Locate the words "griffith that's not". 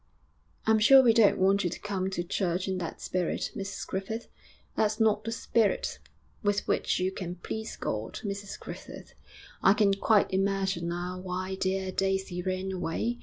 3.85-5.23